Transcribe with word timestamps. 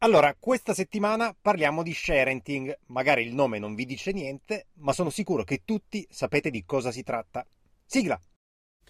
Allora, 0.00 0.32
questa 0.38 0.74
settimana 0.74 1.34
parliamo 1.40 1.82
di 1.82 1.92
sharenting. 1.92 2.78
Magari 2.86 3.24
il 3.26 3.34
nome 3.34 3.58
non 3.58 3.74
vi 3.74 3.84
dice 3.84 4.12
niente, 4.12 4.68
ma 4.74 4.92
sono 4.92 5.10
sicuro 5.10 5.42
che 5.42 5.62
tutti 5.64 6.06
sapete 6.08 6.50
di 6.50 6.64
cosa 6.64 6.92
si 6.92 7.02
tratta. 7.02 7.44
Sigla! 7.84 8.18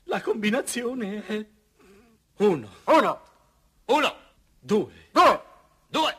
La 0.05 0.21
combinazione 0.21 1.27
è... 1.27 1.47
Uno. 2.39 2.69
Uno, 2.85 3.21
Uno. 3.87 4.15
Due. 4.61 4.93
due, 5.11 5.43
Due. 5.89 6.17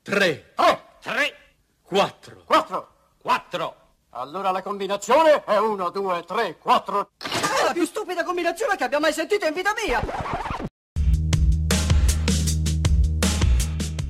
Tre. 0.00 0.52
tre, 0.54 0.86
Tre. 1.00 1.34
Quattro. 1.82 2.44
quattro. 2.44 2.88
Quattro. 3.20 3.76
Allora 4.10 4.50
la 4.52 4.62
combinazione 4.62 5.44
è 5.44 5.58
uno, 5.58 5.90
due, 5.90 6.24
tre, 6.24 6.56
quattro. 6.56 7.10
È 7.18 7.64
la 7.64 7.72
più 7.72 7.84
stupida 7.84 8.24
combinazione 8.24 8.76
che 8.76 8.84
abbia 8.84 9.00
mai 9.00 9.12
sentito 9.12 9.44
in 9.46 9.52
vita 9.52 9.72
mia! 9.84 10.00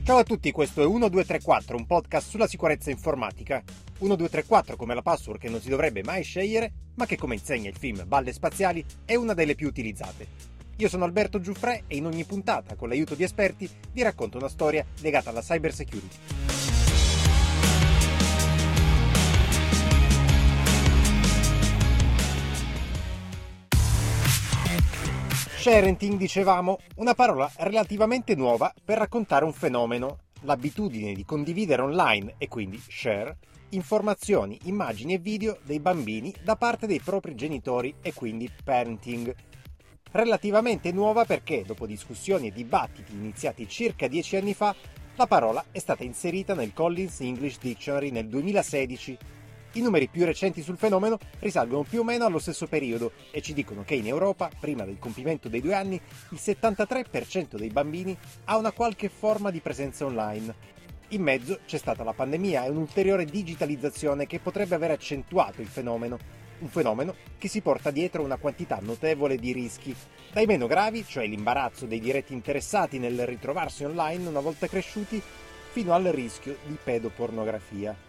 Ciao 0.05 0.19
a 0.19 0.23
tutti, 0.23 0.53
questo 0.53 0.83
è 0.83 0.85
1234, 0.85 1.79
un 1.79 1.87
podcast 1.87 2.29
sulla 2.29 2.47
sicurezza 2.47 2.91
informatica. 2.91 3.63
1234 4.01 4.77
come 4.77 4.95
la 4.95 5.01
password 5.01 5.41
che 5.41 5.49
non 5.49 5.63
si 5.63 5.71
dovrebbe 5.71 6.03
mai 6.05 6.23
scegliere, 6.23 6.71
ma 6.97 7.07
che 7.07 7.17
come 7.17 7.37
insegna 7.37 7.71
il 7.71 7.77
film 7.79 8.05
Balle 8.07 8.35
Spaziali 8.35 8.85
è 9.07 9.15
una 9.15 9.33
delle 9.33 9.55
più 9.55 9.67
utilizzate. 9.67 10.27
Io 10.77 10.89
sono 10.91 11.05
Alberto 11.05 11.41
Giuffre 11.41 11.85
e 11.87 11.97
in 11.97 12.05
ogni 12.05 12.25
puntata, 12.25 12.75
con 12.75 12.91
l'aiuto 12.91 13.15
di 13.15 13.23
esperti, 13.23 13.67
vi 13.93 14.03
racconto 14.03 14.37
una 14.37 14.49
storia 14.49 14.85
legata 15.01 15.31
alla 15.31 15.41
cyber 15.41 15.73
Sharenting, 25.65 26.19
dicevamo, 26.19 26.79
una 26.97 27.15
parola 27.15 27.51
relativamente 27.61 28.35
nuova 28.35 28.71
per 28.85 28.99
raccontare 28.99 29.47
un 29.47 29.55
fenomeno, 29.55 30.19
l'abitudine 30.43 31.15
di 31.15 31.25
condividere 31.25 31.81
online 31.81 32.35
e 32.37 32.49
quindi 32.49 32.79
share 32.87 33.39
informazioni, 33.71 34.59
immagini 34.65 35.15
e 35.15 35.19
video 35.19 35.57
dei 35.63 35.81
bambini 35.81 36.35
da 36.45 36.57
parte 36.57 36.87
dei 36.87 37.01
propri 37.01 37.35
genitori 37.35 37.95
e 38.03 38.13
quindi 38.13 38.51
parenting. 38.63 39.35
Relativamente 40.11 40.93
nuova 40.93 41.25
perché, 41.25 41.63
dopo 41.65 41.87
discussioni 41.87 42.49
e 42.49 42.53
dibattiti 42.53 43.15
iniziati 43.15 43.67
circa 43.67 44.07
dieci 44.07 44.37
anni 44.37 44.53
fa, 44.53 44.77
la 45.17 45.27
parola 45.27 45.65
è 45.71 45.79
stata 45.79 46.05
inserita 46.05 46.53
nel 46.53 46.75
Collins 46.75 47.21
English 47.21 47.59
Dictionary 47.59 48.11
nel 48.11 48.29
2016. 48.29 49.17
I 49.77 49.81
numeri 49.81 50.07
più 50.07 50.25
recenti 50.25 50.63
sul 50.63 50.77
fenomeno 50.77 51.19
risalgono 51.41 51.83
più 51.83 52.01
o 52.01 52.05
meno 52.05 52.25
allo 52.25 52.39
stesso 52.39 52.69
periodo 52.69 53.11
e 53.33 53.43
ci 53.43 53.53
dicono 53.53 53.83
che 53.83 53.97
in 53.97 54.07
Europa, 54.07 54.49
prima 54.61 54.85
del 54.85 55.01
compimento 55.01 55.49
dei 55.49 55.61
due 55.61 55.75
anni, 55.75 56.01
il 56.29 56.39
73% 56.41 57.57
dei 57.57 57.71
bambini 57.71 58.17
ha 58.45 58.57
una 58.57 58.71
qualche 58.71 59.09
forma 59.09 59.51
di 59.51 59.59
presenza 59.59 60.05
online. 60.05 60.55
In 61.09 61.23
mezzo 61.23 61.59
c'è 61.67 61.77
stata 61.77 62.05
la 62.05 62.13
pandemia 62.13 62.65
e 62.65 62.71
un'ulteriore 62.71 63.25
digitalizzazione 63.25 64.29
che 64.29 64.39
potrebbe 64.39 64.77
aver 64.77 64.93
accentuato 64.93 65.61
il 65.61 65.67
fenomeno. 65.67 66.19
Un 66.61 66.69
fenomeno 66.69 67.17
che 67.37 67.49
si 67.49 67.61
porta 67.61 67.91
dietro 67.91 68.23
una 68.23 68.37
quantità 68.37 68.79
notevole 68.81 69.37
di 69.37 69.53
rischi, 69.53 69.93
dai 70.33 70.47
meno 70.47 70.69
gravi, 70.69 71.05
cioè 71.05 71.27
l'imbarazzo 71.27 71.87
dei 71.87 71.99
diretti 71.99 72.33
interessati 72.33 73.01
nel 73.01 73.27
ritrovarsi 73.27 73.83
online 73.83 74.29
una 74.29 74.41
volta 74.41 74.69
cresciuti, 74.69 75.21
fino 75.73 75.93
al 75.93 76.05
rischio 76.05 76.59
di 76.65 76.79
pedopornografia. 76.81 78.04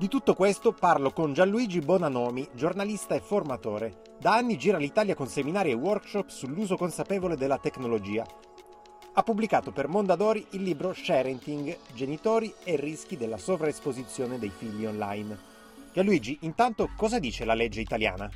Di 0.00 0.08
tutto 0.08 0.32
questo 0.32 0.72
parlo 0.72 1.10
con 1.10 1.34
Gianluigi 1.34 1.80
Bonanomi, 1.80 2.48
giornalista 2.54 3.14
e 3.14 3.20
formatore. 3.20 4.00
Da 4.18 4.32
anni 4.32 4.56
gira 4.56 4.78
l'Italia 4.78 5.14
con 5.14 5.26
seminari 5.26 5.72
e 5.72 5.74
workshop 5.74 6.30
sull'uso 6.30 6.78
consapevole 6.78 7.36
della 7.36 7.58
tecnologia. 7.58 8.24
Ha 9.12 9.22
pubblicato 9.22 9.72
per 9.72 9.88
Mondadori 9.88 10.46
il 10.52 10.62
libro 10.62 10.94
Sharenting, 10.94 11.76
genitori 11.92 12.50
e 12.64 12.76
rischi 12.76 13.18
della 13.18 13.36
sovraesposizione 13.36 14.38
dei 14.38 14.48
figli 14.48 14.86
online. 14.86 15.38
Gianluigi, 15.92 16.38
intanto 16.44 16.88
cosa 16.96 17.18
dice 17.18 17.44
la 17.44 17.52
legge 17.52 17.82
italiana? 17.82 18.30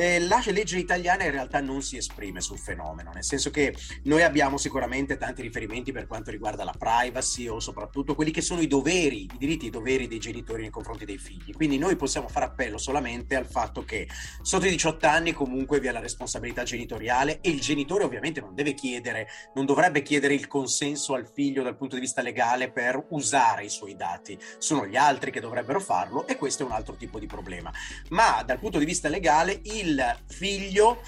Eh, 0.00 0.20
la 0.20 0.40
legge 0.46 0.78
italiana 0.78 1.24
in 1.24 1.32
realtà 1.32 1.60
non 1.60 1.82
si 1.82 1.96
esprime 1.96 2.40
sul 2.40 2.56
fenomeno, 2.56 3.10
nel 3.12 3.24
senso 3.24 3.50
che 3.50 3.74
noi 4.04 4.22
abbiamo 4.22 4.56
sicuramente 4.56 5.16
tanti 5.16 5.42
riferimenti 5.42 5.90
per 5.90 6.06
quanto 6.06 6.30
riguarda 6.30 6.62
la 6.62 6.72
privacy 6.78 7.48
o 7.48 7.58
soprattutto 7.58 8.14
quelli 8.14 8.30
che 8.30 8.40
sono 8.40 8.60
i 8.60 8.68
doveri, 8.68 9.22
i 9.22 9.30
diritti 9.36 9.64
e 9.64 9.68
i 9.68 9.72
doveri 9.72 10.06
dei 10.06 10.20
genitori 10.20 10.62
nei 10.62 10.70
confronti 10.70 11.04
dei 11.04 11.18
figli. 11.18 11.52
Quindi 11.52 11.78
noi 11.78 11.96
possiamo 11.96 12.28
fare 12.28 12.44
appello 12.44 12.78
solamente 12.78 13.34
al 13.34 13.46
fatto 13.46 13.84
che 13.84 14.06
sotto 14.40 14.66
i 14.66 14.70
18 14.70 15.04
anni 15.08 15.32
comunque 15.32 15.80
vi 15.80 15.88
è 15.88 15.90
la 15.90 15.98
responsabilità 15.98 16.62
genitoriale 16.62 17.40
e 17.40 17.50
il 17.50 17.60
genitore 17.60 18.04
ovviamente 18.04 18.40
non 18.40 18.54
deve 18.54 18.74
chiedere, 18.74 19.26
non 19.54 19.66
dovrebbe 19.66 20.02
chiedere 20.02 20.32
il 20.32 20.46
consenso 20.46 21.14
al 21.14 21.28
figlio 21.28 21.64
dal 21.64 21.76
punto 21.76 21.96
di 21.96 22.02
vista 22.02 22.22
legale 22.22 22.70
per 22.70 23.04
usare 23.08 23.64
i 23.64 23.68
suoi 23.68 23.96
dati. 23.96 24.38
Sono 24.58 24.86
gli 24.86 24.94
altri 24.96 25.32
che 25.32 25.40
dovrebbero 25.40 25.80
farlo 25.80 26.24
e 26.28 26.36
questo 26.36 26.62
è 26.62 26.66
un 26.66 26.72
altro 26.72 26.94
tipo 26.94 27.18
di 27.18 27.26
problema. 27.26 27.72
Ma 28.10 28.44
dal 28.46 28.60
punto 28.60 28.78
di 28.78 28.84
vista 28.84 29.08
legale 29.08 29.60
il 29.64 29.86
figlio 30.26 30.98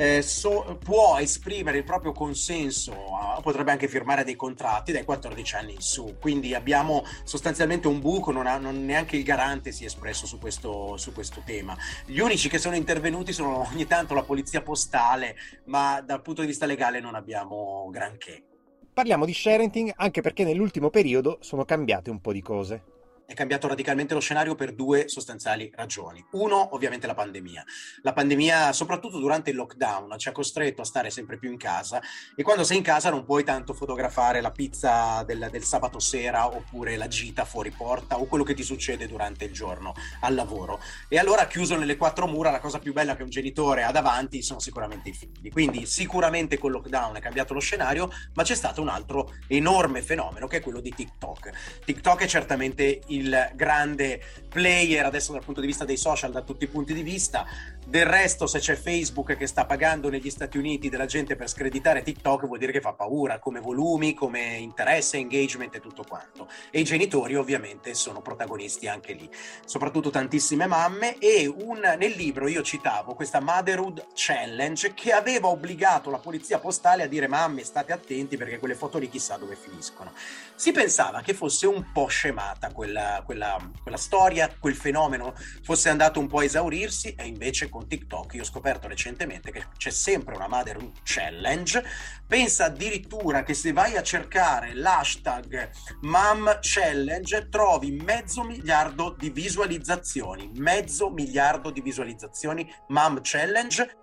eh, 0.00 0.22
so, 0.22 0.78
può 0.82 1.18
esprimere 1.18 1.78
il 1.78 1.84
proprio 1.84 2.12
consenso, 2.12 2.94
potrebbe 3.42 3.72
anche 3.72 3.88
firmare 3.88 4.24
dei 4.24 4.36
contratti 4.36 4.92
dai 4.92 5.04
14 5.04 5.54
anni 5.56 5.74
in 5.74 5.80
su. 5.80 6.16
Quindi 6.18 6.54
abbiamo 6.54 7.04
sostanzialmente 7.24 7.88
un 7.88 8.00
buco, 8.00 8.32
non, 8.32 8.46
ha, 8.46 8.56
non 8.56 8.84
neanche 8.84 9.16
il 9.16 9.24
garante 9.24 9.72
si 9.72 9.82
è 9.82 9.86
espresso 9.86 10.26
su 10.26 10.38
questo, 10.38 10.96
su 10.96 11.12
questo, 11.12 11.42
tema. 11.44 11.76
Gli 12.06 12.18
unici 12.20 12.48
che 12.48 12.58
sono 12.58 12.76
intervenuti 12.76 13.32
sono 13.32 13.68
ogni 13.70 13.86
tanto 13.86 14.14
la 14.14 14.22
polizia 14.22 14.62
postale, 14.62 15.36
ma 15.64 16.00
dal 16.00 16.22
punto 16.22 16.40
di 16.40 16.46
vista 16.46 16.66
legale 16.66 17.00
non 17.00 17.14
abbiamo 17.14 17.88
granché. 17.90 18.44
Parliamo 18.92 19.24
di 19.24 19.34
sharenting 19.34 19.92
anche 19.96 20.20
perché 20.20 20.44
nell'ultimo 20.44 20.90
periodo 20.90 21.38
sono 21.40 21.64
cambiate 21.64 22.10
un 22.10 22.20
po' 22.20 22.32
di 22.32 22.42
cose 22.42 22.82
è 23.30 23.34
cambiato 23.34 23.68
radicalmente 23.68 24.12
lo 24.12 24.18
scenario 24.18 24.56
per 24.56 24.72
due 24.72 25.08
sostanziali 25.08 25.70
ragioni. 25.76 26.24
Uno, 26.32 26.74
ovviamente 26.74 27.06
la 27.06 27.14
pandemia. 27.14 27.64
La 28.02 28.12
pandemia, 28.12 28.72
soprattutto 28.72 29.20
durante 29.20 29.50
il 29.50 29.56
lockdown, 29.56 30.18
ci 30.18 30.28
ha 30.28 30.32
costretto 30.32 30.82
a 30.82 30.84
stare 30.84 31.10
sempre 31.10 31.38
più 31.38 31.48
in 31.48 31.56
casa 31.56 32.02
e 32.34 32.42
quando 32.42 32.64
sei 32.64 32.78
in 32.78 32.82
casa 32.82 33.08
non 33.08 33.24
puoi 33.24 33.44
tanto 33.44 33.72
fotografare 33.72 34.40
la 34.40 34.50
pizza 34.50 35.22
del, 35.22 35.46
del 35.52 35.62
sabato 35.62 36.00
sera 36.00 36.48
oppure 36.48 36.96
la 36.96 37.06
gita 37.06 37.44
fuori 37.44 37.70
porta 37.70 38.18
o 38.18 38.26
quello 38.26 38.42
che 38.42 38.54
ti 38.54 38.64
succede 38.64 39.06
durante 39.06 39.44
il 39.44 39.52
giorno 39.52 39.94
al 40.22 40.34
lavoro. 40.34 40.80
E 41.08 41.16
allora 41.16 41.46
chiuso 41.46 41.76
nelle 41.76 41.96
quattro 41.96 42.26
mura, 42.26 42.50
la 42.50 42.58
cosa 42.58 42.80
più 42.80 42.92
bella 42.92 43.14
che 43.14 43.22
un 43.22 43.30
genitore 43.30 43.84
ha 43.84 43.92
davanti 43.92 44.42
sono 44.42 44.58
sicuramente 44.58 45.10
i 45.10 45.14
figli. 45.14 45.52
Quindi 45.52 45.86
sicuramente 45.86 46.58
col 46.58 46.72
lockdown 46.72 47.14
è 47.14 47.20
cambiato 47.20 47.54
lo 47.54 47.60
scenario, 47.60 48.10
ma 48.34 48.42
c'è 48.42 48.56
stato 48.56 48.82
un 48.82 48.88
altro 48.88 49.34
enorme 49.46 50.02
fenomeno 50.02 50.48
che 50.48 50.56
è 50.56 50.60
quello 50.60 50.80
di 50.80 50.92
TikTok. 50.92 51.50
TikTok 51.84 52.22
è 52.22 52.26
certamente 52.26 53.02
il 53.06 53.19
il 53.20 53.52
grande 53.54 54.20
player 54.48 55.04
adesso 55.06 55.32
dal 55.32 55.44
punto 55.44 55.60
di 55.60 55.66
vista 55.66 55.84
dei 55.84 55.96
social 55.96 56.32
da 56.32 56.42
tutti 56.42 56.64
i 56.64 56.68
punti 56.68 56.92
di 56.92 57.02
vista 57.02 57.46
del 57.90 58.06
resto 58.06 58.46
se 58.46 58.60
c'è 58.60 58.76
Facebook 58.76 59.36
che 59.36 59.48
sta 59.48 59.66
pagando 59.66 60.08
negli 60.10 60.30
Stati 60.30 60.56
Uniti 60.56 60.88
della 60.88 61.06
gente 61.06 61.34
per 61.34 61.48
screditare 61.48 62.04
TikTok 62.04 62.46
vuol 62.46 62.60
dire 62.60 62.70
che 62.70 62.80
fa 62.80 62.92
paura 62.92 63.40
come 63.40 63.58
volumi 63.58 64.14
come 64.14 64.58
interesse 64.58 65.16
engagement 65.16 65.74
e 65.74 65.80
tutto 65.80 66.04
quanto. 66.06 66.48
E 66.70 66.78
i 66.78 66.84
genitori 66.84 67.34
ovviamente 67.34 67.94
sono 67.94 68.22
protagonisti 68.22 68.86
anche 68.86 69.14
lì. 69.14 69.28
Soprattutto 69.64 70.10
tantissime 70.10 70.68
mamme 70.68 71.18
e 71.18 71.48
un, 71.48 71.80
nel 71.80 72.12
libro 72.12 72.46
io 72.46 72.62
citavo 72.62 73.14
questa 73.14 73.40
Motherhood 73.40 74.06
Challenge 74.14 74.94
che 74.94 75.10
aveva 75.10 75.48
obbligato 75.48 76.10
la 76.10 76.18
polizia 76.18 76.60
postale 76.60 77.02
a 77.02 77.08
dire 77.08 77.26
mamme 77.26 77.64
state 77.64 77.92
attenti 77.92 78.36
perché 78.36 78.60
quelle 78.60 78.76
foto 78.76 78.98
lì 78.98 79.08
chissà 79.08 79.36
dove 79.36 79.56
finiscono. 79.56 80.12
Si 80.54 80.70
pensava 80.70 81.22
che 81.22 81.34
fosse 81.34 81.66
un 81.66 81.90
po' 81.92 82.06
scemata 82.06 82.70
quella, 82.70 83.20
quella, 83.24 83.58
quella 83.82 83.96
storia, 83.96 84.48
quel 84.60 84.76
fenomeno 84.76 85.34
fosse 85.64 85.88
andato 85.88 86.20
un 86.20 86.28
po' 86.28 86.38
a 86.38 86.44
esaurirsi 86.44 87.16
e 87.18 87.26
invece 87.26 87.68
con 87.68 87.79
TikTok 87.86 88.34
io 88.34 88.42
ho 88.42 88.44
scoperto 88.44 88.88
recentemente 88.88 89.50
che 89.50 89.66
c'è 89.76 89.90
sempre 89.90 90.34
una 90.34 90.48
Mother 90.48 90.78
Challenge. 91.02 91.84
Pensa 92.26 92.66
addirittura 92.66 93.42
che 93.42 93.54
se 93.54 93.72
vai 93.72 93.96
a 93.96 94.02
cercare 94.02 94.74
l'hashtag 94.74 95.70
Mom 96.02 96.58
Challenge 96.60 97.48
trovi 97.48 97.92
mezzo 97.92 98.42
miliardo 98.42 99.14
di 99.18 99.30
visualizzazioni, 99.30 100.50
mezzo 100.56 101.10
miliardo 101.10 101.70
di 101.70 101.80
visualizzazioni 101.80 102.70
Mom 102.88 103.20
Challenge. 103.22 103.96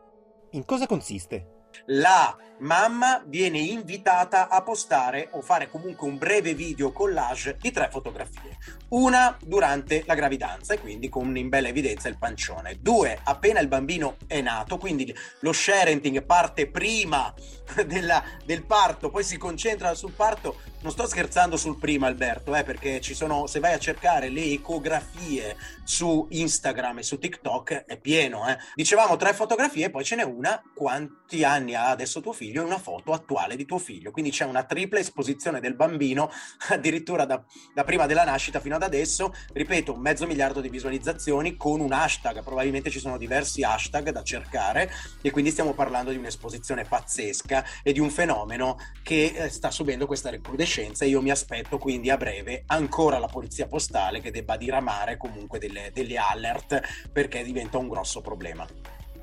In 0.52 0.66
cosa 0.66 0.86
consiste? 0.86 1.57
La 1.86 2.36
mamma 2.60 3.22
viene 3.26 3.60
invitata 3.60 4.50
a 4.50 4.62
postare 4.62 5.30
o 5.32 5.42
fare 5.42 5.70
comunque 5.70 6.08
un 6.08 6.18
breve 6.18 6.54
video 6.54 6.92
collage 6.92 7.58
di 7.60 7.72
tre 7.72 7.90
fotografie. 7.92 8.58
Una 8.90 9.38
durante 9.42 10.04
la 10.06 10.16
gravidanza 10.16 10.74
e 10.74 10.80
quindi 10.80 11.10
con 11.10 11.36
in 11.38 11.50
bella 11.50 11.68
evidenza 11.68 12.08
il 12.08 12.18
pancione. 12.18 12.78
Due, 12.80 13.20
appena 13.24 13.60
il 13.60 13.68
bambino 13.68 14.18
è 14.28 14.42
nato, 14.42 14.78
quindi 14.78 15.14
lo 15.42 15.52
sharenting 15.52 16.24
parte 16.24 16.68
prima 16.68 17.34
della, 17.86 18.24
del 18.46 18.66
parto, 18.66 19.10
poi 19.10 19.24
si 19.24 19.38
concentra 19.38 19.94
sul 19.94 20.14
parto. 20.14 20.60
Non 20.80 20.92
sto 20.92 21.08
scherzando 21.08 21.58
sul 21.58 21.80
prima, 21.80 22.06
Alberto, 22.06 22.56
eh, 22.56 22.64
perché 22.64 23.02
ci 23.02 23.16
sono, 23.16 23.48
se 23.48 23.60
vai 23.60 23.74
a 23.74 23.80
cercare 23.80 24.30
le 24.30 24.44
ecografie 24.44 25.58
su 25.84 26.28
Instagram 26.30 27.00
e 27.00 27.04
su 27.04 27.18
TikTok, 27.18 27.86
è 27.86 27.98
pieno. 27.98 28.48
Eh. 28.48 28.58
Dicevamo 28.76 29.16
tre 29.18 29.34
fotografie 29.34 29.90
poi 29.90 30.04
ce 30.04 30.16
n'è 30.16 30.24
una. 30.24 30.62
Quanti 30.76 31.44
anni 31.44 31.74
ha 31.74 31.90
adesso 31.90 32.22
tuo 32.22 32.32
figlio? 32.32 32.62
e 32.62 32.66
una 32.66 32.78
foto 32.78 33.12
attuale 33.12 33.56
di 33.56 33.66
tuo 33.66 33.80
figlio. 33.80 34.12
Quindi 34.12 34.30
c'è 34.30 34.46
una 34.46 34.64
tripla 34.64 35.00
esposizione 35.00 35.60
del 35.60 35.74
bambino, 35.74 36.30
addirittura 36.70 37.26
da, 37.26 37.44
da 37.74 37.84
prima 37.84 38.06
della 38.06 38.24
nascita 38.24 38.60
fino 38.60 38.76
ad 38.76 38.84
adesso. 38.84 39.34
Ripeto, 39.54 39.96
mezzo 39.96 40.28
miliardo 40.28 40.62
di 40.62 40.70
visualizzazioni 40.70 41.58
con 41.58 41.80
un 41.80 41.92
hashtag. 41.92 42.44
Probabilmente 42.44 42.92
ci 42.92 43.00
sono 43.00 43.18
diversi 43.18 43.64
hashtag 43.64 44.12
da 44.12 44.22
cercare 44.22 44.92
e 45.24 45.32
quindi 45.32 45.50
stiamo 45.50 45.74
parlando 45.74 46.12
di 46.12 46.18
un'esposizione 46.18 46.84
pazzesca 46.84 47.66
e 47.82 47.92
di 47.94 48.00
un 48.00 48.12
fenomeno 48.12 48.78
che 49.02 49.34
eh, 49.36 49.50
sta 49.50 49.72
subendo 49.72 50.06
questa 50.06 50.30
recrudescenza. 50.30 50.68
Io 51.06 51.22
mi 51.22 51.32
aspetto 51.32 51.78
quindi 51.78 52.10
a 52.10 52.18
breve 52.18 52.64
ancora 52.68 53.18
la 53.18 53.28
polizia 53.28 53.68
postale 53.68 54.22
che 54.22 54.32
debba 54.32 54.58
diramare 54.58 55.18
comunque 55.18 55.60
delle, 55.60 55.92
delle 55.94 56.18
alert 56.18 57.10
perché 57.12 57.44
diventa 57.44 57.78
un 57.78 57.88
grosso 57.88 58.22
problema. 58.22 58.68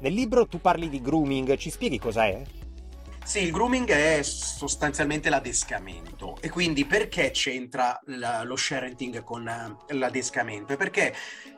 Nel 0.00 0.12
libro 0.12 0.46
tu 0.46 0.60
parli 0.60 0.88
di 0.88 1.00
grooming, 1.00 1.56
ci 1.56 1.70
spieghi 1.70 1.98
cos'è? 1.98 2.42
Sì, 3.24 3.42
il 3.42 3.52
grooming 3.52 3.88
è 3.88 4.22
sostanzialmente 4.22 5.30
l'adescamento 5.30 6.36
e 6.42 6.50
quindi 6.50 6.84
perché 6.84 7.30
c'entra 7.30 7.98
la, 8.04 8.42
lo 8.42 8.54
sharenting 8.54 9.24
con 9.24 9.48
eh, 9.48 9.94
l'adescamento? 9.94 10.74
È 10.74 10.76
perché 10.76 11.14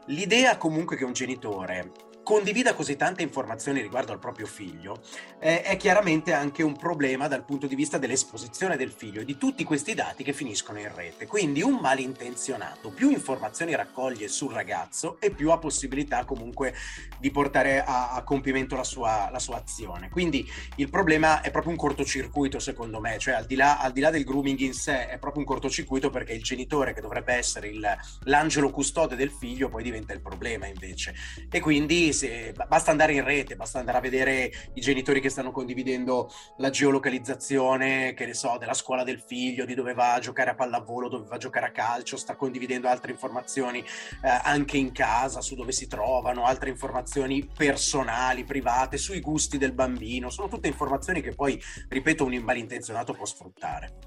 l'idea 0.07 0.59
comunque 0.59 0.97
che 0.97 1.05
un 1.05 1.13
genitore 1.13 1.91
condivida 2.27 2.75
così 2.75 2.97
tante 2.97 3.23
informazioni 3.23 3.81
riguardo 3.81 4.11
al 4.11 4.19
proprio 4.19 4.47
figlio 4.47 5.01
eh, 5.39 5.63
è 5.63 5.77
chiaramente 5.77 6.33
anche 6.33 6.65
un 6.65 6.77
problema 6.77 7.29
dal 7.29 7.45
punto 7.45 7.69
di 7.69 7.77
vista 7.77 7.99
dell'esposizione 7.99 8.77
del 8.77 8.91
figlio 8.91 9.21
e 9.21 9.25
di 9.25 9.39
tutti 9.39 9.63
questi 9.63 9.95
dati 9.95 10.25
che 10.25 10.33
finiscono 10.33 10.81
in 10.81 10.93
rete. 10.93 11.29
Quindi 11.29 11.63
un 11.63 11.77
malintenzionato 11.77 12.91
più 12.91 13.11
informazioni 13.11 13.77
raccoglie 13.77 14.27
sul 14.27 14.53
ragazzo 14.53 15.19
e 15.21 15.31
più 15.31 15.53
ha 15.53 15.59
possibilità 15.59 16.25
comunque 16.25 16.75
di 17.21 17.31
portare 17.31 17.85
a, 17.85 18.11
a 18.11 18.25
compimento 18.25 18.75
la 18.75 18.83
sua, 18.83 19.29
la 19.31 19.39
sua, 19.39 19.59
azione. 19.59 20.09
Quindi 20.09 20.45
il 20.79 20.91
problema 20.91 21.43
è 21.43 21.53
proprio 21.53 21.71
un 21.71 21.79
cortocircuito 21.79 22.59
secondo 22.59 22.99
me, 22.99 23.19
cioè 23.19 23.35
al 23.35 23.47
di, 23.47 23.55
là, 23.55 23.79
al 23.79 23.93
di 23.93 24.01
là 24.01 24.11
del 24.11 24.25
grooming 24.25 24.59
in 24.59 24.75
sé 24.75 25.07
è 25.07 25.19
proprio 25.19 25.43
un 25.43 25.49
cortocircuito 25.49 26.11
perché 26.11 26.33
il 26.33 26.43
genitore 26.43 26.93
che 26.93 27.01
dovrebbe 27.01 27.35
essere 27.35 27.69
il, 27.69 27.97
l'angelo 28.25 28.71
custode 28.71 29.15
del 29.15 29.31
figlio 29.31 29.69
poi 29.69 29.85
diventa 29.85 30.13
il 30.13 30.21
problema 30.21 30.67
invece. 30.67 31.15
E 31.49 31.61
quindi 31.61 32.15
se, 32.17 32.53
basta 32.67 32.91
andare 32.91 33.13
in 33.13 33.23
rete, 33.23 33.55
basta 33.55 33.79
andare 33.79 33.99
a 33.99 34.01
vedere 34.01 34.51
i 34.75 34.81
genitori 34.81 35.21
che 35.21 35.29
stanno 35.29 35.53
condividendo 35.53 36.31
la 36.57 36.71
geolocalizzazione, 36.71 38.15
che 38.15 38.27
ne 38.27 38.35
so, 38.35 38.57
della 38.59 38.75
scuola 38.75 39.05
del 39.05 39.21
figlio, 39.21 39.65
di 39.65 39.75
dove 39.75 39.95
va 39.95 40.15
a 40.15 40.19
giocare 40.19 40.51
a 40.51 40.55
pallavolo, 40.55 41.09
dove 41.09 41.29
va 41.29 41.37
a 41.37 41.39
giocare 41.39 41.67
a 41.67 41.71
calcio, 41.71 42.17
sta 42.17 42.35
condividendo 42.35 42.89
altre 42.89 43.13
informazioni 43.13 43.79
eh, 43.79 44.41
anche 44.43 44.79
in 44.79 44.91
casa 44.93 45.41
su 45.41 45.55
dove 45.55 45.73
si 45.73 45.87
trovano, 45.87 46.45
altre 46.45 46.71
informazioni 46.71 47.49
personali, 47.57 48.45
private, 48.45 48.97
sui 48.97 49.21
gusti 49.21 49.59
del 49.59 49.73
bambino, 49.73 50.31
sono 50.31 50.49
tutte 50.49 50.69
informazioni 50.69 51.21
che 51.21 51.35
poi, 51.35 51.61
ripeto, 51.89 52.25
un 52.25 52.35
malintenzionato 52.37 53.13
può 53.13 53.27
sfruttare. 53.27 53.99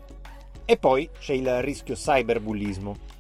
E 0.66 0.78
poi 0.78 1.10
c'è 1.20 1.34
il 1.34 1.62
rischio 1.62 1.96
cyberbullismo 1.96 3.18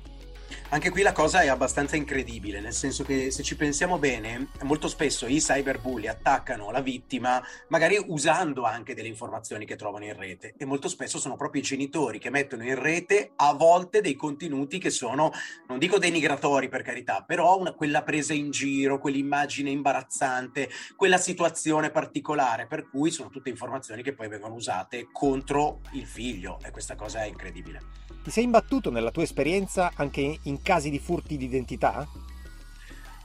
anche 0.72 0.92
qui 0.92 1.02
la 1.02 1.14
cosa 1.14 1.42
è 1.42 1.48
abbastanza 1.48 1.96
incredibile, 1.96 2.60
nel 2.60 2.74
senso 2.74 3.04
che 3.04 3.32
se 3.32 3.42
ci 3.42 3.56
pensiamo 3.56 3.98
bene, 3.98 4.50
molto 4.62 4.88
spesso 4.88 5.26
i 5.26 5.40
cyberbulli 5.40 6.08
attaccano 6.08 6.70
la 6.70 6.82
vittima 6.82 7.44
magari 7.70 8.00
usando 8.08 8.66
anche 8.66 8.94
delle 8.94 9.08
informazioni 9.08 9.66
che 9.66 9.76
trovano 9.76 10.06
in 10.06 10.16
rete 10.16 10.54
e 10.58 10.66
molto 10.66 10.88
spesso 10.88 11.18
sono 11.18 11.36
proprio 11.36 11.62
i 11.62 11.66
genitori 11.66 12.20
che 12.20 12.30
mettono 12.30 12.64
in 12.64 12.80
rete 12.80 13.32
a 13.38 13.54
volte 13.54 14.02
dei 14.02 14.16
contenuti 14.16 14.78
che 14.78 14.92
sono, 14.92 15.32
non 15.68 15.80
dico 15.80 15.98
denigratori 15.98 16.70
per 16.70 16.84
carità, 16.84 17.24
però 17.26 17.58
una, 17.58 17.74
quella 17.74 18.04
presa 18.04 18.34
in 18.34 18.52
giro, 18.52 19.00
quell'immagine 19.00 19.72
imbarazzante, 19.72 20.70
quella 20.96 21.18
situazione 21.18 21.90
particolare, 21.90 22.68
per 22.68 22.88
cui 22.88 23.10
sono 23.10 23.30
tutte 23.30 23.50
informazioni 23.50 24.04
che 24.04 24.14
poi 24.14 24.28
vengono 24.28 24.54
usate 24.54 25.08
contro 25.12 25.80
il 25.94 26.06
figlio 26.06 26.60
e 26.64 26.70
questa 26.70 26.96
cosa 26.96 27.24
è 27.24 27.26
incredibile. 27.26 27.82
Ti 28.22 28.32
sei 28.32 28.44
imbattuto 28.44 28.92
nella 28.92 29.12
tua 29.12 29.24
esperienza 29.24 29.92
anche 29.96 30.40
in 30.44 30.59
casi 30.62 30.90
di 30.90 31.00
furti 31.00 31.38
di 31.38 31.46
identità? 31.46 32.08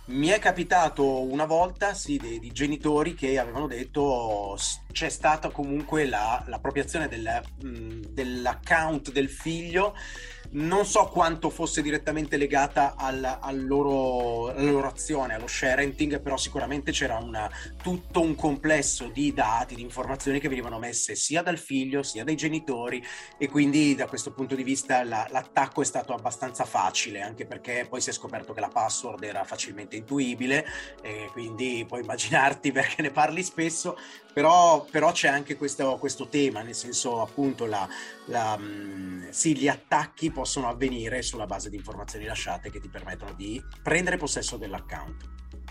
Mi 0.06 0.28
è 0.28 0.38
capitato 0.38 1.22
una 1.22 1.46
volta, 1.46 1.94
sì, 1.94 2.18
di, 2.18 2.38
di 2.38 2.52
genitori 2.52 3.14
che 3.14 3.38
avevano 3.38 3.66
detto 3.66 4.58
c'è 4.92 5.08
stata 5.08 5.48
comunque 5.48 6.04
la, 6.04 6.44
l'appropriazione 6.46 7.08
del, 7.08 7.42
mh, 7.62 8.00
dell'account 8.10 9.10
del 9.12 9.30
figlio 9.30 9.94
non 10.54 10.84
so 10.86 11.06
quanto 11.06 11.50
fosse 11.50 11.82
direttamente 11.82 12.36
legata 12.36 12.94
al, 12.96 13.38
al 13.40 13.66
loro, 13.66 14.50
alla 14.50 14.70
loro 14.70 14.88
azione, 14.88 15.34
allo 15.34 15.46
sharenting, 15.46 16.20
però 16.20 16.36
sicuramente 16.36 16.92
c'era 16.92 17.18
una, 17.18 17.50
tutto 17.82 18.20
un 18.20 18.34
complesso 18.34 19.08
di 19.08 19.32
dati, 19.32 19.74
di 19.74 19.82
informazioni 19.82 20.38
che 20.38 20.48
venivano 20.48 20.78
messe 20.78 21.14
sia 21.16 21.42
dal 21.42 21.58
figlio 21.58 22.02
sia 22.02 22.24
dai 22.24 22.36
genitori 22.36 23.04
e 23.36 23.48
quindi 23.48 23.94
da 23.94 24.06
questo 24.06 24.32
punto 24.32 24.54
di 24.54 24.62
vista 24.62 25.02
la, 25.02 25.26
l'attacco 25.30 25.82
è 25.82 25.84
stato 25.84 26.14
abbastanza 26.14 26.64
facile, 26.64 27.20
anche 27.20 27.46
perché 27.46 27.86
poi 27.88 28.00
si 28.00 28.10
è 28.10 28.12
scoperto 28.12 28.52
che 28.52 28.60
la 28.60 28.68
password 28.68 29.24
era 29.24 29.44
facilmente 29.44 29.96
intuibile 29.96 30.64
quindi 31.32 31.84
puoi 31.86 32.00
immaginarti 32.00 32.70
perché 32.72 33.02
ne 33.02 33.10
parli 33.10 33.42
spesso, 33.42 33.98
però, 34.32 34.84
però 34.90 35.12
c'è 35.12 35.28
anche 35.28 35.56
questo, 35.56 35.96
questo, 35.98 36.28
tema, 36.28 36.62
nel 36.62 36.74
senso 36.74 37.20
appunto 37.20 37.66
la, 37.66 37.86
la, 38.26 38.58
sì, 39.30 39.56
gli 39.56 39.68
attacchi 39.68 40.30
possono 40.30 40.43
avvenire 40.68 41.22
sulla 41.22 41.46
base 41.46 41.70
di 41.70 41.76
informazioni 41.76 42.24
lasciate 42.24 42.70
che 42.70 42.80
ti 42.80 42.88
permettono 42.88 43.32
di 43.32 43.62
prendere 43.82 44.16
possesso 44.16 44.56
dell'account. 44.56 45.30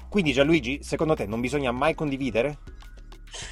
Quindi 0.09 0.33
Gianluigi, 0.33 0.79
secondo 0.83 1.15
te 1.15 1.25
non 1.25 1.41
bisogna 1.41 1.71
mai 1.71 1.95
condividere? 1.95 2.59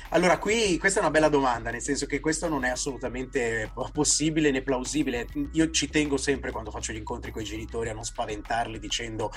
Allora, 0.10 0.38
qui 0.38 0.78
questa 0.78 1.00
è 1.00 1.02
una 1.02 1.12
bella 1.12 1.30
domanda, 1.30 1.72
nel 1.72 1.82
senso 1.82 2.06
che 2.06 2.20
questo 2.20 2.48
non 2.48 2.64
è 2.66 2.70
assolutamente 2.70 3.72
possibile 3.92 4.52
né 4.52 4.62
plausibile. 4.62 5.28
Io 5.54 5.72
ci 5.72 5.90
tengo 5.90 6.18
sempre 6.18 6.52
quando 6.52 6.70
faccio 6.70 6.94
gli 6.94 6.98
incontri 6.98 7.32
con 7.32 7.42
i 7.42 7.46
genitori 7.46 7.90
a 7.90 7.94
non 7.94 8.04
spaventarli 8.04 8.78
dicendo 8.78 9.32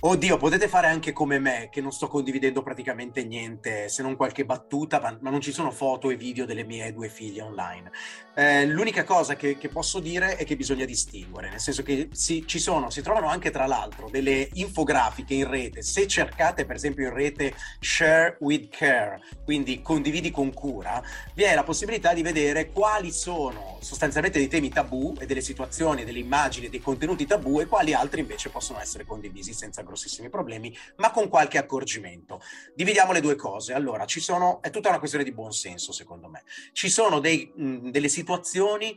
Oddio, 0.00 0.36
potete 0.36 0.68
fare 0.68 0.86
anche 0.86 1.12
come 1.12 1.40
me, 1.40 1.70
che 1.72 1.80
non 1.80 1.90
sto 1.90 2.06
condividendo 2.06 2.62
praticamente 2.62 3.24
niente, 3.24 3.88
se 3.88 4.00
non 4.02 4.14
qualche 4.14 4.44
battuta, 4.44 5.00
ma, 5.00 5.28
non 5.28 5.40
ci 5.40 5.50
sono 5.50 5.72
foto 5.72 6.10
e 6.10 6.16
video 6.16 6.46
delle 6.46 6.62
mie 6.62 6.92
due 6.92 7.08
figlie 7.08 7.42
online. 7.42 7.90
Eh, 8.36 8.64
l'unica 8.64 9.02
cosa 9.02 9.34
che, 9.34 9.58
che, 9.58 9.68
posso 9.68 9.98
dire 9.98 10.36
è 10.36 10.44
che 10.44 10.54
bisogna 10.54 10.84
distinguere, 10.84 11.50
nel 11.50 11.58
senso 11.58 11.82
che 11.82 12.10
si, 12.12 12.46
ci 12.46 12.60
sono, 12.60 12.90
si 12.90 13.02
trovano 13.02 13.26
anche 13.26 13.50
tra 13.50 13.66
l'altro 13.66 14.08
delle 14.08 14.48
infografiche 14.52 15.34
in 15.34 15.50
rete. 15.50 15.82
Se 15.82 16.06
cercate 16.06 16.64
per 16.64 16.76
esempio 16.76 17.08
in 17.08 17.12
rete 17.12 17.54
share 17.80 18.36
with 18.38 18.68
care, 18.68 19.20
quindi 19.42 19.82
condividi 19.82 20.30
con 20.30 20.52
cura, 20.52 21.02
vi 21.34 21.42
è 21.42 21.56
la 21.56 21.64
possibilità 21.64 22.14
di 22.14 22.22
vedere 22.22 22.70
quali 22.70 23.10
sono 23.10 23.78
sostanzialmente 23.80 24.38
dei 24.38 24.46
temi 24.46 24.68
tabù 24.68 25.16
e 25.18 25.26
delle 25.26 25.40
situazioni, 25.40 26.04
delle 26.04 26.20
immagini, 26.20 26.68
dei 26.68 26.80
contenuti 26.80 27.26
tabù 27.26 27.58
e 27.58 27.66
quali 27.66 27.94
altri 27.94 28.20
invece 28.20 28.48
possono 28.48 28.78
essere 28.78 29.04
condivisi 29.04 29.52
senza 29.52 29.67
grossissimi 29.82 30.28
problemi, 30.28 30.76
ma 30.96 31.10
con 31.10 31.28
qualche 31.28 31.58
accorgimento. 31.58 32.40
Dividiamo 32.74 33.12
le 33.12 33.20
due 33.20 33.36
cose. 33.36 33.72
Allora, 33.72 34.04
ci 34.06 34.20
sono, 34.20 34.60
è 34.62 34.70
tutta 34.70 34.88
una 34.88 34.98
questione 34.98 35.24
di 35.24 35.32
buonsenso, 35.32 35.92
secondo 35.92 36.28
me. 36.28 36.42
Ci 36.72 36.88
sono 36.88 37.20
dei, 37.20 37.52
mh, 37.54 37.90
delle 37.90 38.08
situazioni 38.08 38.96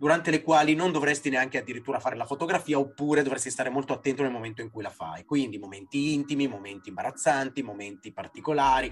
durante 0.00 0.30
le 0.30 0.40
quali 0.40 0.74
non 0.74 0.92
dovresti 0.92 1.28
neanche 1.28 1.58
addirittura 1.58 2.00
fare 2.00 2.16
la 2.16 2.24
fotografia 2.24 2.78
oppure 2.78 3.22
dovresti 3.22 3.50
stare 3.50 3.68
molto 3.68 3.92
attento 3.92 4.22
nel 4.22 4.32
momento 4.32 4.62
in 4.62 4.70
cui 4.70 4.82
la 4.82 4.88
fai. 4.88 5.26
Quindi 5.26 5.58
momenti 5.58 6.14
intimi, 6.14 6.48
momenti 6.48 6.88
imbarazzanti, 6.88 7.62
momenti 7.62 8.10
particolari. 8.10 8.90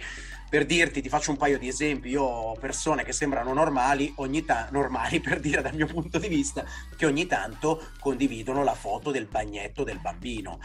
Per 0.50 0.66
dirti, 0.66 1.00
ti 1.00 1.08
faccio 1.08 1.30
un 1.30 1.38
paio 1.38 1.58
di 1.58 1.66
esempi, 1.66 2.10
io 2.10 2.24
ho 2.24 2.52
persone 2.56 3.04
che 3.04 3.14
sembrano 3.14 3.54
normali, 3.54 4.12
ogni 4.16 4.44
ta- 4.44 4.68
normali 4.70 5.18
per 5.24 5.40
dire 5.40 5.62
dal 5.62 5.74
mio 5.74 5.86
punto 5.86 6.18
di 6.18 6.28
vista, 6.28 6.62
che 6.94 7.06
ogni 7.06 7.26
tanto 7.26 7.88
condividono 8.00 8.62
la 8.62 8.74
foto 8.74 9.10
del 9.10 9.24
bagnetto 9.24 9.84
del 9.84 10.00
bambino 10.00 10.58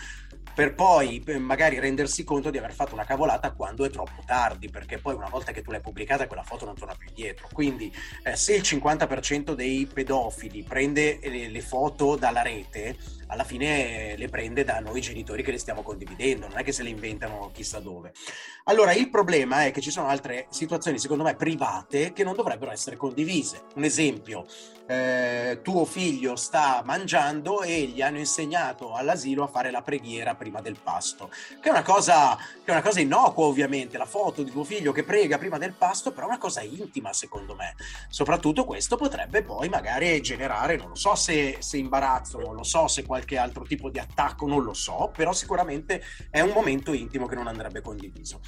per 0.53 0.75
poi 0.75 1.23
eh, 1.25 1.39
magari 1.39 1.79
rendersi 1.79 2.23
conto 2.23 2.51
di 2.51 2.59
aver 2.59 2.73
fatto 2.73 2.93
una 2.93 3.05
cavolata 3.05 3.53
quando 3.53 3.85
è 3.85 3.89
troppo 3.89 4.21
tardi, 4.25 4.69
perché 4.69 4.99
poi 4.99 5.15
una 5.15 5.29
volta 5.29 5.51
che 5.51 5.63
tu 5.63 5.71
l'hai 5.71 5.81
pubblicata 5.81 6.27
quella 6.27 6.43
foto 6.43 6.65
non 6.65 6.75
torna 6.75 6.93
più 6.95 7.07
indietro. 7.07 7.47
Quindi 7.51 7.91
eh, 8.23 8.35
se 8.35 8.53
il 8.53 8.61
50% 8.61 9.53
dei 9.53 9.87
pedofili 9.91 10.32
pedofili, 10.33 10.63
prende 10.63 11.19
le, 11.21 11.49
le 11.49 11.61
foto 11.61 12.15
dalla 12.15 12.41
rete, 12.41 12.97
alla 13.27 13.43
fine 13.43 14.15
le 14.17 14.27
prende 14.27 14.63
da 14.63 14.79
noi 14.79 15.01
genitori 15.01 15.43
che 15.43 15.51
le 15.51 15.57
stiamo 15.57 15.81
condividendo, 15.81 16.47
non 16.47 16.57
è 16.57 16.63
che 16.63 16.71
se 16.71 16.83
le 16.83 16.89
inventano 16.89 17.51
chissà 17.53 17.79
dove. 17.79 18.11
Allora, 18.65 18.93
il 18.93 19.09
problema 19.09 19.65
è 19.65 19.71
che 19.71 19.81
ci 19.81 19.91
sono 19.91 20.07
altre 20.07 20.47
situazioni, 20.49 20.99
secondo 20.99 21.23
me, 21.23 21.35
private 21.35 22.13
che 22.13 22.23
non 22.23 22.35
dovrebbero 22.35 22.71
essere 22.71 22.95
condivise. 22.95 23.63
Un 23.75 23.83
esempio, 23.83 24.45
eh, 24.85 25.59
tuo 25.63 25.85
figlio 25.85 26.35
sta 26.35 26.81
mangiando 26.85 27.61
e 27.61 27.83
gli 27.83 28.01
hanno 28.01 28.19
insegnato 28.19 28.93
all'asilo 28.93 29.43
a 29.43 29.47
fare 29.47 29.71
la 29.71 29.81
preghiera 29.81 30.35
prima 30.35 30.61
del 30.61 30.77
pasto, 30.81 31.29
che 31.61 31.69
è 31.69 31.71
una 31.71 31.81
cosa, 31.81 32.37
che 32.37 32.69
è 32.69 32.71
una 32.71 32.81
cosa 32.81 32.99
innocua 32.99 33.45
ovviamente, 33.45 33.97
la 33.97 34.05
foto 34.05 34.43
di 34.43 34.51
tuo 34.51 34.63
figlio 34.63 34.91
che 34.91 35.03
prega 35.03 35.37
prima 35.37 35.57
del 35.57 35.73
pasto, 35.73 36.11
però 36.11 36.27
è 36.27 36.29
una 36.29 36.37
cosa 36.37 36.61
intima 36.61 37.13
secondo 37.13 37.55
me. 37.55 37.75
Soprattutto 38.09 38.65
questo 38.65 38.95
potrebbe 38.95 39.41
poi 39.41 39.69
magari 39.69 40.07
generare, 40.23 40.75
non 40.75 40.89
lo 40.89 40.95
so 40.95 41.13
se, 41.13 41.57
se 41.59 41.77
imbarazzo, 41.77 42.39
non 42.39 42.55
lo 42.55 42.63
so 42.63 42.87
se 42.87 43.05
qualche 43.05 43.37
altro 43.37 43.63
tipo 43.63 43.91
di 43.91 43.99
attacco, 43.99 44.47
non 44.47 44.63
lo 44.63 44.73
so, 44.73 45.11
però 45.15 45.31
sicuramente 45.33 46.01
è 46.31 46.41
un 46.41 46.51
momento 46.51 46.93
intimo 46.93 47.27
che 47.27 47.35
non 47.35 47.45
andrebbe 47.45 47.81
condiviso. 47.81 48.39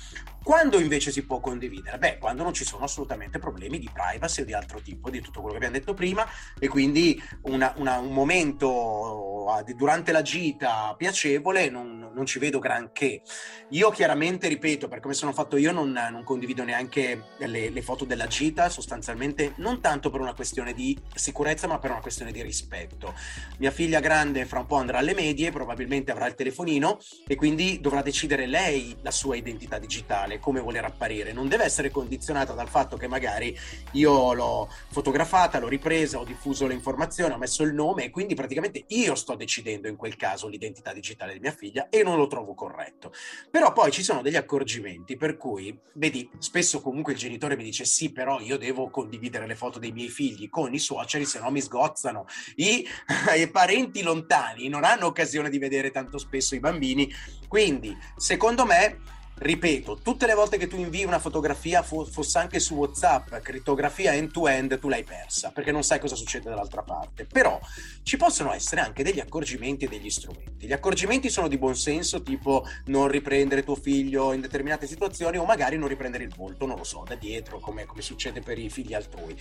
Quando 0.43 0.79
invece 0.79 1.11
si 1.11 1.25
può 1.25 1.39
condividere? 1.39 1.97
Beh, 1.97 2.17
quando 2.17 2.43
non 2.43 2.53
ci 2.53 2.65
sono 2.65 2.85
assolutamente 2.85 3.37
problemi 3.37 3.77
di 3.77 3.89
privacy 3.91 4.41
o 4.41 4.45
di 4.45 4.53
altro 4.53 4.79
tipo, 4.79 5.09
di 5.09 5.21
tutto 5.21 5.41
quello 5.41 5.57
che 5.57 5.65
abbiamo 5.65 5.77
detto 5.77 5.93
prima, 5.93 6.25
e 6.57 6.67
quindi 6.67 7.21
una, 7.43 7.73
una, 7.77 7.99
un 7.99 8.13
momento 8.13 9.63
durante 9.75 10.11
la 10.11 10.21
gita 10.21 10.95
piacevole 10.97 11.69
non, 11.69 12.04
non, 12.15 12.25
ci 12.25 12.39
vedo 12.39 12.59
granché. 12.59 13.21
Io 13.69 13.89
chiaramente, 13.91 14.47
ripeto, 14.47 14.87
per 14.87 14.99
come 14.99 15.13
sono 15.13 15.33
fatto 15.33 15.57
io, 15.57 15.71
non, 15.71 15.91
non 15.91 16.23
condivido 16.23 16.63
neanche 16.63 17.25
le, 17.37 17.69
le, 17.69 17.81
foto 17.81 18.05
della 18.05 18.27
gita, 18.27 18.69
sostanzialmente 18.69 19.53
non 19.57 19.81
tanto 19.81 20.09
per 20.09 20.21
una 20.21 20.33
questione 20.33 20.73
di 20.73 20.97
sicurezza, 21.13 21.67
ma 21.67 21.79
per 21.79 21.91
una 21.91 22.01
questione 22.01 22.31
di 22.31 22.41
rispetto. 22.41 23.13
Mia 23.57 23.71
figlia 23.71 23.99
grande 23.99 24.45
fra 24.45 24.59
un 24.59 24.65
po' 24.65 24.77
andrà 24.77 24.99
alle 24.99 25.13
medie, 25.13 25.51
probabilmente 25.51 26.11
avrà 26.11 26.27
il 26.27 26.35
telefonino 26.35 26.99
e 27.27 27.35
quindi 27.35 27.79
dovrà 27.81 28.01
decidere 28.01 28.45
lei 28.45 28.95
la 29.01 29.11
sua 29.11 29.35
identità 29.35 29.77
digitale, 29.77 30.39
come 30.39 30.59
voler 30.59 30.85
apparire. 30.85 31.33
Non 31.33 31.47
deve 31.47 31.63
essere 31.65 31.91
condizionata 31.91 32.53
dal 32.53 32.69
fatto 32.69 32.97
che 32.97 33.07
magari 33.07 33.57
io 33.91 34.33
l'ho 34.33 34.69
fotografata, 34.89 35.59
l'ho 35.59 35.67
ripresa, 35.67 36.19
ho 36.19 36.23
diffuso 36.23 36.67
le 36.67 36.73
informazioni, 36.73 37.33
ho 37.33 37.37
messo 37.37 37.63
il 37.63 37.73
nome 37.73 38.05
e 38.05 38.09
quindi 38.09 38.35
praticamente 38.35 38.85
io 38.87 39.15
sto 39.15 39.35
decidendo 39.35 39.87
in 39.87 39.95
quel 39.95 40.15
caso 40.15 40.47
l'identità 40.47 40.93
digitale 40.93 41.33
di 41.33 41.39
mia 41.39 41.51
figlia 41.51 41.89
e 41.89 42.03
non 42.05 42.17
lo 42.17 42.27
trovo 42.27 42.53
corretto. 42.53 43.11
Però 43.49 43.73
poi 43.73 43.91
ci 43.91 44.03
sono 44.03 44.21
degli 44.21 44.35
accorgimenti 44.35 45.17
per 45.17 45.37
cui, 45.37 45.77
vedi, 45.93 46.29
spesso 46.37 46.81
comunque 46.81 47.13
il 47.13 47.19
genitore 47.19 47.57
mi 47.57 47.63
dice 47.63 47.83
sì, 47.83 48.11
però 48.11 48.39
io 48.39 48.57
devo 48.57 48.89
condividere 48.89 49.47
le 49.47 49.55
foto 49.55 49.79
dei 49.79 49.91
miei 49.91 50.09
figli 50.09 50.49
con 50.49 50.73
i 50.73 50.79
suoceri, 50.79 51.25
se 51.25 51.39
no 51.39 51.49
mi 51.49 51.61
sgozzano. 51.61 52.25
I, 52.55 52.87
I 53.35 53.49
parenti 53.49 54.03
lontani 54.03 54.69
non 54.69 54.83
hanno 54.83 55.07
occasione 55.07 55.49
di 55.49 55.57
vedere 55.57 55.91
tanto 55.91 56.17
spesso 56.17 56.55
i 56.55 56.59
bambini, 56.59 57.11
quindi 57.47 57.97
secondo 58.15 58.65
me 58.65 59.14
ripeto, 59.37 59.99
tutte 60.01 60.25
le 60.25 60.33
volte 60.33 60.57
che 60.57 60.67
tu 60.67 60.77
invii 60.77 61.03
una 61.03 61.19
fotografia, 61.19 61.83
fosse 61.83 62.37
anche 62.37 62.59
su 62.59 62.75
WhatsApp, 62.75 63.35
crittografia 63.39 64.13
end-to-end, 64.13 64.79
tu 64.79 64.87
l'hai 64.87 65.03
persa, 65.03 65.51
perché 65.51 65.71
non 65.71 65.83
sai 65.83 65.99
cosa 65.99 66.15
succede 66.15 66.49
dall'altra 66.49 66.83
parte. 66.83 67.25
Però 67.25 67.59
ci 68.03 68.17
possono 68.17 68.53
essere 68.53 68.81
anche 68.81 69.03
degli 69.03 69.19
accorgimenti 69.19 69.85
e 69.85 69.87
degli 69.87 70.09
strumenti. 70.09 70.67
Gli 70.67 70.73
accorgimenti 70.73 71.29
sono 71.29 71.47
di 71.47 71.57
buon 71.57 71.75
senso, 71.75 72.23
tipo 72.23 72.65
non 72.85 73.07
riprendere 73.07 73.63
tuo 73.63 73.75
figlio 73.75 74.33
in 74.33 74.41
determinate 74.41 74.87
situazioni 74.87 75.37
o 75.37 75.45
magari 75.45 75.77
non 75.77 75.87
riprendere 75.87 76.23
il 76.23 76.33
volto, 76.35 76.65
non 76.65 76.77
lo 76.77 76.83
so, 76.83 77.03
da 77.05 77.15
dietro, 77.15 77.59
come, 77.59 77.85
come 77.85 78.01
succede 78.01 78.41
per 78.41 78.57
i 78.57 78.69
figli 78.69 78.93
altrui. 78.93 79.35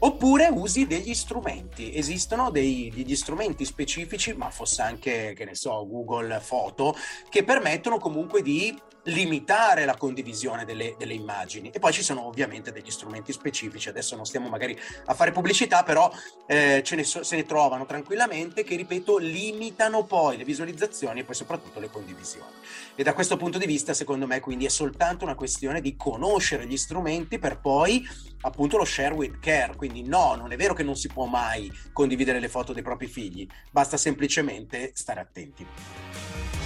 Oppure 0.00 0.48
usi 0.48 0.86
degli 0.86 1.14
strumenti. 1.14 1.94
Esistono 1.94 2.50
dei, 2.50 2.92
degli 2.94 3.16
strumenti 3.16 3.64
specifici, 3.64 4.32
ma 4.34 4.50
fosse 4.50 4.82
anche, 4.82 5.34
che 5.36 5.44
ne 5.44 5.54
so, 5.54 5.86
Google 5.86 6.40
Foto, 6.40 6.94
che 7.28 7.42
permettono 7.44 7.98
comunque 7.98 8.42
di 8.42 8.78
limitare 9.04 9.84
la 9.84 9.96
condivisione 9.96 10.64
delle, 10.64 10.94
delle, 10.98 11.14
immagini. 11.14 11.70
E 11.70 11.78
poi 11.78 11.92
ci 11.92 12.02
sono 12.02 12.26
ovviamente 12.26 12.72
degli 12.72 12.90
strumenti 12.90 13.32
specifici, 13.32 13.88
adesso 13.88 14.16
non 14.16 14.26
stiamo 14.26 14.48
magari 14.48 14.78
a 15.06 15.14
fare 15.14 15.32
pubblicità, 15.32 15.82
però 15.82 16.10
eh, 16.46 16.84
ne 16.90 17.04
so, 17.04 17.22
se 17.22 17.36
ne 17.36 17.44
trovano 17.44 17.86
tranquillamente 17.86 18.64
che, 18.64 18.76
ripeto, 18.76 19.18
limitano 19.18 20.04
poi 20.04 20.36
le 20.36 20.44
visualizzazioni 20.44 21.20
e 21.20 21.24
poi 21.24 21.34
soprattutto 21.34 21.80
le 21.80 21.90
condivisioni. 21.90 22.52
E 22.94 23.02
da 23.02 23.14
questo 23.14 23.36
punto 23.36 23.58
di 23.58 23.66
vista, 23.66 23.94
secondo 23.94 24.26
me, 24.26 24.40
quindi 24.40 24.66
è 24.66 24.70
soltanto 24.70 25.24
una 25.24 25.34
questione 25.34 25.80
di 25.80 25.96
conoscere 25.96 26.66
gli 26.66 26.76
strumenti 26.76 27.38
per 27.38 27.60
poi 27.60 28.06
appunto 28.42 28.76
lo 28.76 28.84
share 28.84 29.14
with 29.14 29.38
care. 29.40 29.76
Quindi 29.76 30.02
no, 30.02 30.34
non 30.34 30.52
è 30.52 30.56
vero 30.56 30.74
che 30.74 30.82
non 30.82 30.96
si 30.96 31.08
può 31.08 31.26
mai 31.26 31.70
condividere 31.92 32.40
le 32.40 32.48
foto 32.48 32.72
dei 32.72 32.82
propri 32.82 33.06
figli, 33.06 33.46
basta 33.70 33.96
semplicemente 33.96 34.90
stare 34.94 35.20
attenti. 35.20 36.59